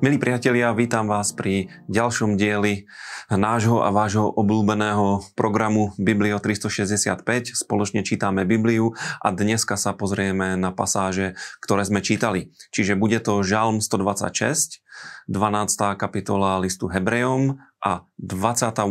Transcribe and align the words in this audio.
Milí 0.00 0.16
priatelia, 0.16 0.72
vítam 0.72 1.04
vás 1.04 1.36
pri 1.36 1.68
ďalšom 1.92 2.40
dieli 2.40 2.88
nášho 3.28 3.84
a 3.84 3.92
vášho 3.92 4.24
obľúbeného 4.24 5.20
programu 5.36 5.92
Biblio 6.00 6.40
365. 6.40 7.52
Spoločne 7.52 8.00
čítame 8.00 8.48
Bibliu 8.48 8.96
a 9.20 9.28
dneska 9.28 9.76
sa 9.76 9.92
pozrieme 9.92 10.56
na 10.56 10.72
pasáže, 10.72 11.36
ktoré 11.60 11.84
sme 11.84 12.00
čítali. 12.00 12.56
Čiže 12.72 12.96
bude 12.96 13.20
to 13.20 13.44
Žalm 13.44 13.84
126, 13.84 14.80
12. 15.28 16.00
kapitola 16.00 16.56
listu 16.62 16.88
Hebrejom 16.88 17.60
a 17.84 18.08
28. 18.16 18.88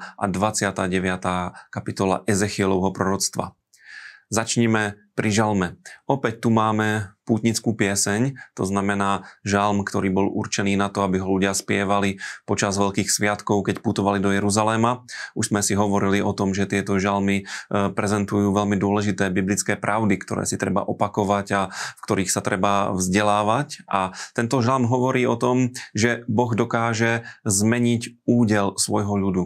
a 0.00 0.24
29. 0.26 1.70
kapitola 1.70 2.26
Ezechielovho 2.26 2.90
proroctva. 2.90 3.59
Začníme 4.30 4.94
pri 5.18 5.34
žalme. 5.34 5.74
Opäť 6.06 6.46
tu 6.46 6.54
máme 6.54 7.18
pútnickú 7.26 7.74
pieseň, 7.74 8.38
to 8.54 8.62
znamená 8.62 9.26
žalm, 9.42 9.82
ktorý 9.82 10.06
bol 10.14 10.30
určený 10.30 10.78
na 10.78 10.86
to, 10.86 11.02
aby 11.02 11.18
ho 11.18 11.26
ľudia 11.34 11.50
spievali 11.50 12.22
počas 12.46 12.78
veľkých 12.78 13.10
sviatkov, 13.10 13.66
keď 13.66 13.82
putovali 13.82 14.22
do 14.22 14.30
Jeruzaléma. 14.30 15.02
Už 15.34 15.50
sme 15.50 15.66
si 15.66 15.74
hovorili 15.74 16.22
o 16.22 16.30
tom, 16.30 16.54
že 16.54 16.70
tieto 16.70 16.94
žalmy 17.02 17.42
e, 17.42 17.44
prezentujú 17.90 18.54
veľmi 18.54 18.78
dôležité 18.78 19.34
biblické 19.34 19.74
pravdy, 19.74 20.14
ktoré 20.22 20.46
si 20.46 20.54
treba 20.54 20.86
opakovať 20.86 21.46
a 21.50 21.60
v 21.74 22.00
ktorých 22.06 22.30
sa 22.30 22.38
treba 22.38 22.94
vzdelávať. 22.94 23.82
A 23.90 24.14
tento 24.38 24.62
žalm 24.62 24.86
hovorí 24.86 25.26
o 25.26 25.34
tom, 25.34 25.74
že 25.90 26.22
Boh 26.30 26.54
dokáže 26.54 27.26
zmeniť 27.42 28.30
údel 28.30 28.78
svojho 28.78 29.18
ľudu 29.18 29.44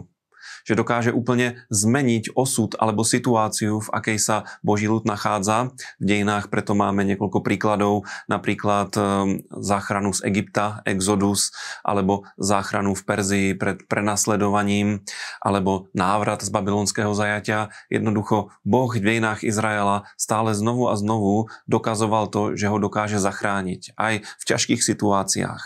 že 0.65 0.73
dokáže 0.73 1.13
úplne 1.13 1.61
zmeniť 1.69 2.33
osud 2.33 2.73
alebo 2.81 3.05
situáciu, 3.05 3.85
v 3.85 3.89
akej 3.93 4.17
sa 4.17 4.37
Boží 4.65 4.89
ľud 4.89 5.05
nachádza. 5.05 5.71
V 6.01 6.05
dejinách 6.09 6.49
preto 6.49 6.73
máme 6.73 7.05
niekoľko 7.05 7.45
príkladov, 7.45 8.09
napríklad 8.25 8.89
ehm, 8.97 9.45
záchranu 9.53 10.11
z 10.11 10.25
Egypta, 10.25 10.81
Exodus, 10.89 11.53
alebo 11.85 12.25
záchranu 12.41 12.97
v 12.97 13.05
Perzii 13.05 13.49
pred 13.53 13.85
prenasledovaním, 13.85 15.05
alebo 15.39 15.87
návrat 15.93 16.41
z 16.41 16.49
babylonského 16.49 17.13
zajatia. 17.13 17.69
Jednoducho 17.93 18.49
Boh 18.65 18.89
v 18.89 19.05
dejinách 19.05 19.45
Izraela 19.45 20.09
stále 20.17 20.57
znovu 20.57 20.89
a 20.89 20.97
znovu 20.97 21.53
dokazoval 21.69 22.33
to, 22.33 22.57
že 22.57 22.65
ho 22.65 22.81
dokáže 22.81 23.21
zachrániť 23.21 23.93
aj 23.93 24.25
v 24.25 24.43
ťažkých 24.43 24.81
situáciách. 24.81 25.63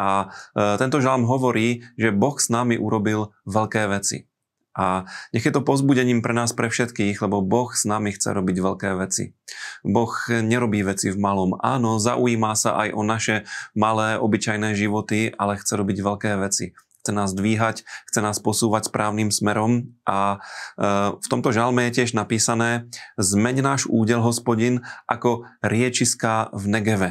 A 0.00 0.32
e, 0.56 0.80
tento 0.80 1.02
žalm 1.04 1.28
hovorí, 1.28 1.84
že 2.00 2.14
Boh 2.14 2.40
s 2.40 2.48
nami 2.48 2.80
urobil 2.80 3.36
veľké 3.44 3.84
veci. 3.92 4.29
A 4.70 5.02
nech 5.34 5.42
je 5.42 5.50
to 5.50 5.66
pozbudením 5.66 6.22
pre 6.22 6.30
nás, 6.30 6.54
pre 6.54 6.70
všetkých, 6.70 7.18
lebo 7.26 7.42
Boh 7.42 7.74
s 7.74 7.82
nami 7.82 8.14
chce 8.14 8.30
robiť 8.30 8.56
veľké 8.62 8.90
veci. 8.94 9.34
Boh 9.82 10.14
nerobí 10.30 10.86
veci 10.86 11.10
v 11.10 11.18
malom. 11.18 11.58
Áno, 11.58 11.98
zaujíma 11.98 12.54
sa 12.54 12.78
aj 12.86 12.88
o 12.94 13.02
naše 13.02 13.42
malé, 13.74 14.14
obyčajné 14.14 14.78
životy, 14.78 15.34
ale 15.34 15.58
chce 15.58 15.74
robiť 15.74 15.98
veľké 15.98 16.30
veci. 16.38 16.70
Chce 17.00 17.16
nás 17.16 17.32
dvíhať, 17.32 17.82
chce 18.12 18.20
nás 18.20 18.36
posúvať 18.44 18.92
správnym 18.92 19.32
smerom 19.32 19.96
a 20.04 20.36
e, 20.36 20.38
v 21.16 21.26
tomto 21.32 21.48
žalme 21.48 21.88
je 21.88 22.04
tiež 22.04 22.12
napísané 22.12 22.92
Zmeň 23.16 23.64
náš 23.64 23.82
údel, 23.88 24.20
hospodin, 24.20 24.84
ako 25.08 25.48
riečiska 25.64 26.52
v 26.52 26.64
Negeve. 26.68 27.10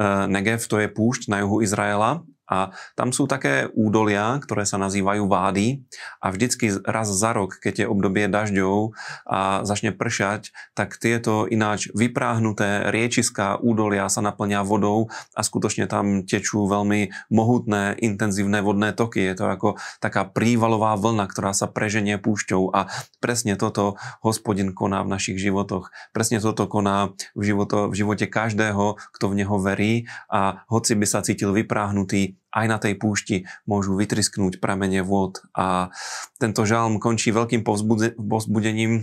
E, 0.00 0.06
Negev 0.24 0.64
to 0.64 0.80
je 0.80 0.88
púšť 0.88 1.28
na 1.28 1.44
juhu 1.44 1.60
Izraela 1.60 2.24
a 2.44 2.76
tam 2.92 3.10
sú 3.10 3.24
také 3.24 3.72
údolia, 3.72 4.36
ktoré 4.40 4.68
sa 4.68 4.76
nazývajú 4.76 5.24
vády 5.24 5.80
a 6.20 6.28
vždycky 6.28 6.76
raz 6.84 7.08
za 7.08 7.32
rok, 7.32 7.56
keď 7.56 7.84
je 7.84 7.90
obdobie 7.90 8.28
dažďov 8.28 8.92
a 9.24 9.64
začne 9.64 9.96
pršať, 9.96 10.52
tak 10.76 11.00
tieto 11.00 11.48
ináč 11.48 11.88
vypráhnuté 11.96 12.92
riečiská 12.92 13.56
údolia 13.56 14.08
sa 14.12 14.20
naplňa 14.20 14.60
vodou 14.60 15.08
a 15.32 15.40
skutočne 15.40 15.88
tam 15.88 16.28
tečú 16.28 16.68
veľmi 16.68 17.32
mohutné, 17.32 17.96
intenzívne 18.04 18.60
vodné 18.60 18.92
toky. 18.92 19.24
Je 19.24 19.34
to 19.40 19.44
ako 19.48 19.68
taká 20.04 20.28
prívalová 20.28 21.00
vlna, 21.00 21.24
ktorá 21.28 21.56
sa 21.56 21.64
preženie 21.70 22.20
púšťou 22.20 22.76
a 22.76 22.92
presne 23.24 23.56
toto 23.56 23.96
hospodin 24.20 24.76
koná 24.76 25.00
v 25.00 25.12
našich 25.16 25.40
životoch. 25.40 25.88
Presne 26.12 26.44
toto 26.44 26.68
koná 26.68 27.16
v, 27.32 27.42
životo, 27.42 27.88
v 27.88 27.94
živote 28.04 28.26
každého, 28.28 29.00
kto 29.16 29.24
v 29.32 29.34
neho 29.40 29.56
verí 29.56 29.94
a 30.28 30.64
hoci 30.68 30.92
by 30.92 31.06
sa 31.08 31.24
cítil 31.24 31.56
vypráhnutý, 31.56 32.33
aj 32.54 32.66
na 32.70 32.78
tej 32.78 32.94
púšti 32.94 33.36
môžu 33.66 33.98
vytrisknúť 33.98 34.62
pramene 34.62 35.02
vôd. 35.02 35.42
A 35.58 35.90
tento 36.38 36.62
žalm 36.62 37.02
končí 37.02 37.34
veľkým 37.34 37.66
povzbudením 37.66 39.02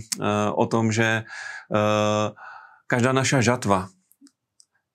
o 0.56 0.64
tom, 0.64 0.88
že 0.88 1.28
e, 1.68 1.82
každá 2.88 3.12
naša 3.12 3.44
žatva 3.44 3.92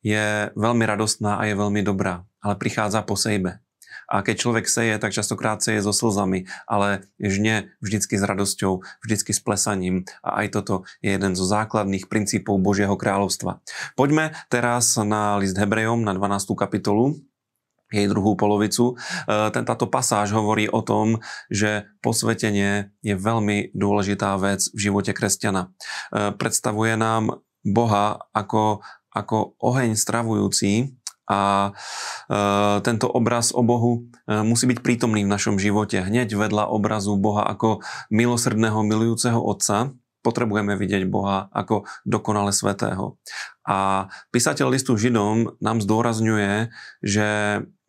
je 0.02 0.50
veľmi 0.58 0.84
radostná 0.90 1.38
a 1.38 1.46
je 1.46 1.54
veľmi 1.54 1.86
dobrá, 1.86 2.26
ale 2.42 2.58
prichádza 2.58 3.06
po 3.06 3.14
sejbe. 3.14 3.62
A 4.08 4.24
keď 4.24 4.36
človek 4.40 4.66
seje, 4.72 4.96
tak 5.04 5.12
častokrát 5.12 5.60
seje 5.60 5.84
so 5.84 5.92
slzami, 5.92 6.48
ale 6.64 7.12
žne 7.20 7.76
vždycky 7.84 8.16
s 8.16 8.24
radosťou, 8.24 8.80
vždycky 9.04 9.36
s 9.36 9.44
plesaním. 9.44 10.08
A 10.24 10.48
aj 10.48 10.56
toto 10.56 10.88
je 11.04 11.12
jeden 11.12 11.36
zo 11.36 11.44
základných 11.44 12.08
princípov 12.08 12.56
Božieho 12.64 12.96
kráľovstva. 12.96 13.60
Poďme 14.00 14.32
teraz 14.48 14.96
na 14.96 15.36
list 15.36 15.60
Hebrejom, 15.60 16.08
na 16.08 16.16
12. 16.16 16.56
kapitolu 16.56 17.20
jej 17.92 18.08
druhú 18.08 18.36
polovicu. 18.36 18.94
E, 18.94 19.52
táto 19.52 19.88
pasáž 19.88 20.36
hovorí 20.36 20.68
o 20.68 20.84
tom, 20.84 21.24
že 21.48 21.88
posvetenie 22.04 22.92
je 23.04 23.16
veľmi 23.16 23.72
dôležitá 23.72 24.36
vec 24.40 24.68
v 24.76 24.80
živote 24.92 25.12
kresťana. 25.16 25.68
E, 25.68 25.70
predstavuje 26.36 27.00
nám 27.00 27.44
Boha 27.64 28.28
ako, 28.32 28.84
ako 29.12 29.60
oheň 29.60 29.96
stravujúci 29.96 30.96
a 31.28 31.72
e, 32.28 32.40
tento 32.84 33.08
obraz 33.12 33.52
o 33.52 33.64
Bohu 33.64 34.08
musí 34.28 34.68
byť 34.68 34.80
prítomný 34.84 35.24
v 35.24 35.32
našom 35.32 35.56
živote. 35.60 36.04
Hneď 36.04 36.36
vedľa 36.36 36.72
obrazu 36.72 37.16
Boha 37.16 37.48
ako 37.48 37.84
milosrdného, 38.12 38.84
milujúceho 38.84 39.40
Otca, 39.40 39.96
potrebujeme 40.28 40.76
vidieť 40.76 41.08
Boha 41.08 41.48
ako 41.56 41.88
dokonale 42.04 42.52
svetého. 42.52 43.16
A 43.64 44.12
písateľ 44.36 44.76
listu 44.76 45.00
Židom 45.00 45.56
nám 45.64 45.80
zdôrazňuje, 45.80 46.68
že 47.00 47.28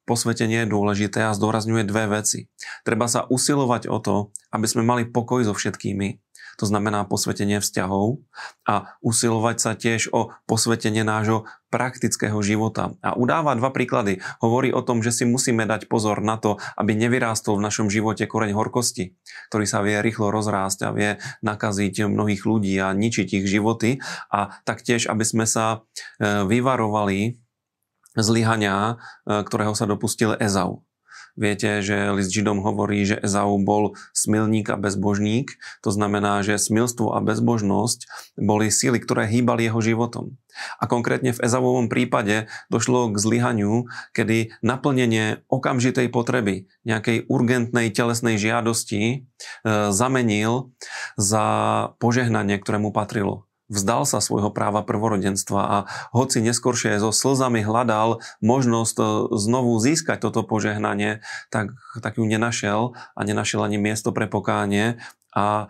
posvetenie 0.09 0.65
je 0.65 0.73
dôležité 0.73 1.29
a 1.29 1.37
zdôrazňuje 1.37 1.85
dve 1.85 2.09
veci. 2.09 2.49
Treba 2.89 3.05
sa 3.05 3.29
usilovať 3.29 3.93
o 3.93 4.01
to, 4.01 4.17
aby 4.57 4.65
sme 4.65 4.81
mali 4.81 5.05
pokoj 5.05 5.45
so 5.45 5.53
všetkými, 5.53 6.17
to 6.59 6.67
znamená 6.67 7.07
posvetenie 7.07 7.63
vzťahov 7.63 8.19
a 8.67 8.99
usilovať 8.99 9.57
sa 9.63 9.73
tiež 9.79 10.11
o 10.11 10.35
posvetenie 10.51 11.07
nášho 11.07 11.47
praktického 11.71 12.35
života. 12.43 12.99
A 12.99 13.15
udáva 13.15 13.55
dva 13.55 13.71
príklady. 13.71 14.19
Hovorí 14.43 14.75
o 14.75 14.83
tom, 14.83 14.99
že 14.99 15.15
si 15.15 15.23
musíme 15.23 15.71
dať 15.71 15.87
pozor 15.87 16.19
na 16.19 16.35
to, 16.35 16.59
aby 16.75 16.99
nevyrástol 16.99 17.63
v 17.63 17.65
našom 17.71 17.87
živote 17.87 18.27
koreň 18.27 18.59
horkosti, 18.59 19.15
ktorý 19.55 19.65
sa 19.71 19.87
vie 19.87 20.03
rýchlo 20.03 20.35
rozrásť 20.35 20.79
a 20.83 20.91
vie 20.91 21.11
nakaziť 21.47 22.11
mnohých 22.11 22.43
ľudí 22.43 22.75
a 22.83 22.91
ničiť 22.91 23.39
ich 23.39 23.47
životy. 23.47 24.03
A 24.35 24.51
taktiež, 24.67 25.07
aby 25.07 25.23
sme 25.23 25.47
sa 25.47 25.87
e, 26.19 26.43
vyvarovali 26.43 27.39
zlyhania, 28.19 29.01
e, 29.27 29.43
ktorého 29.47 29.73
sa 29.73 29.87
dopustil 29.87 30.35
Ezau. 30.39 30.85
Viete, 31.39 31.87
že 31.87 32.11
list 32.19 32.35
Židom 32.35 32.67
hovorí, 32.67 33.07
že 33.07 33.23
Ezau 33.23 33.63
bol 33.63 33.95
smilník 34.11 34.75
a 34.75 34.77
bezbožník. 34.77 35.55
To 35.87 35.95
znamená, 35.95 36.43
že 36.43 36.59
smilstvo 36.59 37.15
a 37.15 37.23
bezbožnosť 37.23 38.11
boli 38.43 38.75
síly, 38.75 38.99
ktoré 38.99 39.31
hýbali 39.31 39.71
jeho 39.71 39.79
životom. 39.79 40.35
A 40.83 40.91
konkrétne 40.91 41.31
v 41.31 41.39
Ezavovom 41.39 41.87
prípade 41.87 42.51
došlo 42.75 43.15
k 43.15 43.23
zlyhaniu, 43.23 43.87
kedy 44.11 44.51
naplnenie 44.67 45.47
okamžitej 45.47 46.11
potreby, 46.11 46.67
nejakej 46.83 47.31
urgentnej 47.31 47.95
telesnej 47.95 48.35
žiadosti 48.43 49.03
e, 49.07 49.17
zamenil 49.95 50.75
za 51.15 51.47
požehnanie, 52.03 52.59
ktoré 52.59 52.83
mu 52.83 52.91
patrilo 52.91 53.48
vzdal 53.69 54.09
sa 54.09 54.19
svojho 54.19 54.51
práva 54.51 54.83
prvorodenstva 54.83 55.61
a 55.61 55.77
hoci 56.11 56.41
neskôršie 56.41 56.97
so 56.99 57.13
slzami 57.13 57.63
hľadal 57.63 58.25
možnosť 58.41 58.97
e, 58.99 59.05
znovu 59.37 59.77
získať 59.79 60.25
toto 60.25 60.43
požehnanie, 60.43 61.21
tak, 61.53 61.77
tak 62.01 62.17
ju 62.17 62.25
nenašiel 62.25 62.97
a 62.97 63.21
nenašiel 63.23 63.63
ani 63.63 63.77
miesto 63.77 64.11
pre 64.11 64.27
pokánie 64.27 64.99
a 65.37 65.47
e, 65.55 65.67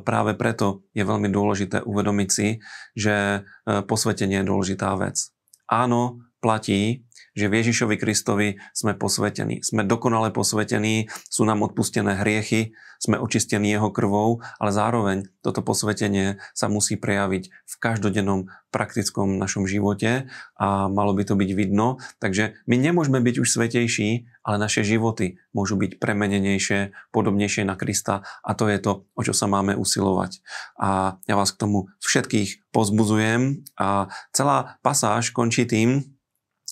práve 0.00 0.32
preto 0.38 0.86
je 0.94 1.02
veľmi 1.02 1.28
dôležité 1.28 1.82
uvedomiť 1.82 2.28
si, 2.30 2.62
že 2.94 3.44
e, 3.66 3.82
posvetenie 3.82 4.40
je 4.40 4.48
dôležitá 4.48 4.94
vec. 4.96 5.34
Áno, 5.66 6.22
platí, 6.38 7.06
že 7.32 7.48
v 7.48 7.56
Ježišovi 7.64 7.96
Kristovi 7.96 8.60
sme 8.76 8.92
posvetení. 8.92 9.64
Sme 9.64 9.84
dokonale 9.88 10.32
posvetení, 10.32 11.08
sú 11.28 11.48
nám 11.48 11.64
odpustené 11.64 12.20
hriechy, 12.20 12.76
sme 13.02 13.18
očistení 13.18 13.74
jeho 13.74 13.90
krvou, 13.90 14.46
ale 14.62 14.70
zároveň 14.70 15.26
toto 15.42 15.58
posvetenie 15.58 16.38
sa 16.54 16.70
musí 16.70 16.94
prejaviť 16.94 17.50
v 17.50 17.74
každodennom 17.82 18.46
praktickom 18.70 19.42
našom 19.42 19.66
živote 19.66 20.30
a 20.54 20.86
malo 20.86 21.10
by 21.10 21.26
to 21.26 21.34
byť 21.34 21.50
vidno. 21.50 21.98
Takže 22.22 22.62
my 22.70 22.78
nemôžeme 22.78 23.18
byť 23.18 23.42
už 23.42 23.48
svetejší, 23.50 24.30
ale 24.46 24.56
naše 24.62 24.86
životy 24.86 25.42
môžu 25.50 25.74
byť 25.74 25.98
premenenejšie, 25.98 26.94
podobnejšie 27.10 27.66
na 27.66 27.74
Krista 27.74 28.22
a 28.46 28.50
to 28.54 28.70
je 28.70 28.78
to, 28.78 29.02
o 29.18 29.22
čo 29.26 29.34
sa 29.34 29.50
máme 29.50 29.74
usilovať. 29.74 30.38
A 30.78 31.18
ja 31.26 31.34
vás 31.34 31.50
k 31.50 31.58
tomu 31.58 31.90
všetkých 32.06 32.70
pozbuzujem 32.70 33.66
a 33.74 34.06
celá 34.30 34.78
pasáž 34.86 35.34
končí 35.34 35.66
tým, 35.66 36.06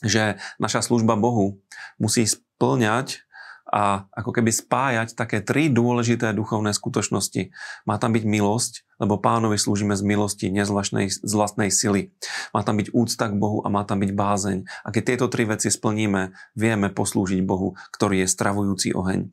že 0.04 0.40
naša 0.56 0.80
služba 0.84 1.16
Bohu 1.16 1.60
musí 2.00 2.24
splňať 2.24 3.24
a 3.70 4.10
ako 4.10 4.34
keby 4.34 4.50
spájať 4.50 5.14
také 5.14 5.38
tri 5.46 5.70
dôležité 5.70 6.34
duchovné 6.34 6.74
skutočnosti. 6.74 7.54
Má 7.86 8.02
tam 8.02 8.10
byť 8.18 8.24
milosť, 8.26 8.82
lebo 8.98 9.22
pánovi 9.22 9.62
slúžime 9.62 9.94
z 9.94 10.02
milosti, 10.02 10.50
nie 10.50 10.66
z 10.66 10.74
vlastnej, 11.34 11.70
sily. 11.70 12.10
Má 12.50 12.66
tam 12.66 12.82
byť 12.82 12.90
úcta 12.90 13.30
k 13.30 13.38
Bohu 13.38 13.62
a 13.62 13.70
má 13.70 13.86
tam 13.86 14.02
byť 14.02 14.10
bázeň. 14.10 14.58
A 14.82 14.90
keď 14.90 15.02
tieto 15.14 15.26
tri 15.30 15.46
veci 15.46 15.70
splníme, 15.70 16.34
vieme 16.58 16.90
poslúžiť 16.90 17.40
Bohu, 17.46 17.78
ktorý 17.94 18.26
je 18.26 18.28
stravujúci 18.28 18.90
oheň. 18.90 19.30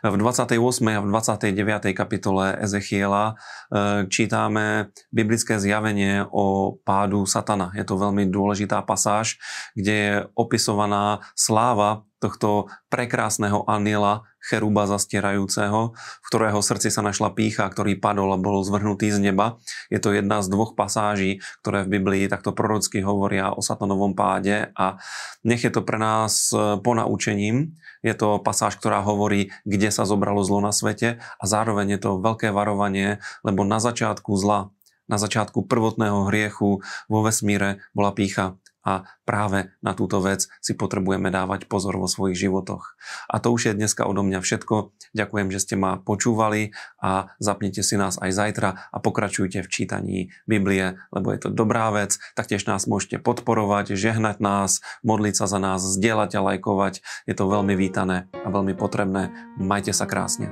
V 0.00 0.14
28. 0.16 0.56
a 0.88 1.00
v 1.04 1.06
29. 1.12 1.92
kapitole 1.92 2.56
Ezechiela 2.58 3.34
e, 3.34 4.06
čítame 4.08 4.90
biblické 5.12 5.60
zjavenie 5.60 6.24
o 6.32 6.78
pádu 6.80 7.28
satana. 7.28 7.70
Je 7.76 7.84
to 7.84 8.00
veľmi 8.00 8.32
dôležitá 8.32 8.80
pasáž, 8.82 9.36
kde 9.76 9.94
je 9.94 10.14
opisovaná 10.32 11.20
sláva 11.36 12.07
tohto 12.18 12.66
prekrásneho 12.90 13.62
aniela, 13.70 14.26
cheruba 14.38 14.86
zastierajúceho, 14.86 15.92
v 15.94 16.26
ktorého 16.26 16.58
srdci 16.62 16.88
sa 16.88 17.02
našla 17.02 17.34
pícha, 17.34 17.66
ktorý 17.66 17.98
padol 17.98 18.32
a 18.34 18.38
bol 18.38 18.62
zvrhnutý 18.62 19.10
z 19.10 19.30
neba. 19.30 19.58
Je 19.92 19.98
to 19.98 20.14
jedna 20.14 20.40
z 20.40 20.50
dvoch 20.50 20.72
pasáží, 20.78 21.42
ktoré 21.62 21.84
v 21.84 22.00
Biblii 22.00 22.24
takto 22.30 22.54
prorocky 22.54 23.02
hovoria 23.02 23.52
o 23.52 23.60
satanovom 23.60 24.16
páde 24.16 24.70
a 24.78 24.98
nech 25.42 25.62
je 25.62 25.72
to 25.74 25.82
pre 25.84 25.98
nás 26.00 26.54
e, 26.54 26.80
ponaučením. 26.80 27.76
Je 28.00 28.14
to 28.14 28.38
pasáž, 28.40 28.78
ktorá 28.78 29.02
hovorí, 29.02 29.50
kde 29.66 29.90
sa 29.90 30.06
zobralo 30.06 30.40
zlo 30.46 30.62
na 30.62 30.70
svete 30.70 31.18
a 31.18 31.44
zároveň 31.44 31.98
je 31.98 32.00
to 32.08 32.22
veľké 32.22 32.54
varovanie, 32.54 33.18
lebo 33.42 33.66
na 33.66 33.82
začiatku 33.82 34.32
zla 34.38 34.70
na 35.08 35.16
začiatku 35.16 35.64
prvotného 35.64 36.28
hriechu 36.28 36.84
vo 37.08 37.18
vesmíre 37.24 37.80
bola 37.96 38.12
pícha 38.12 38.60
a 38.88 39.04
práve 39.28 39.68
na 39.84 39.92
túto 39.92 40.24
vec 40.24 40.48
si 40.64 40.72
potrebujeme 40.72 41.28
dávať 41.28 41.68
pozor 41.68 42.00
vo 42.00 42.08
svojich 42.08 42.48
životoch. 42.48 42.96
A 43.28 43.36
to 43.36 43.52
už 43.52 43.68
je 43.68 43.76
dneska 43.76 44.08
odo 44.08 44.24
mňa 44.24 44.40
všetko. 44.40 44.96
Ďakujem, 45.12 45.48
že 45.52 45.60
ste 45.60 45.74
ma 45.76 46.00
počúvali 46.00 46.72
a 46.96 47.36
zapnite 47.36 47.84
si 47.84 48.00
nás 48.00 48.16
aj 48.16 48.32
zajtra 48.32 48.88
a 48.88 48.96
pokračujte 48.96 49.60
v 49.60 49.68
čítaní 49.68 50.18
Biblie, 50.48 50.96
lebo 51.12 51.36
je 51.36 51.44
to 51.44 51.48
dobrá 51.52 51.92
vec. 51.92 52.16
Taktiež 52.32 52.64
nás 52.64 52.88
môžete 52.88 53.20
podporovať, 53.20 53.92
žehnať 53.92 54.40
nás, 54.40 54.80
modliť 55.04 55.34
sa 55.36 55.44
za 55.44 55.60
nás, 55.60 55.84
zdieľať 55.84 56.40
a 56.40 56.44
lajkovať. 56.54 57.04
Je 57.28 57.34
to 57.36 57.44
veľmi 57.44 57.76
vítané 57.76 58.32
a 58.32 58.48
veľmi 58.48 58.72
potrebné. 58.72 59.28
Majte 59.60 59.92
sa 59.92 60.08
krásne. 60.08 60.48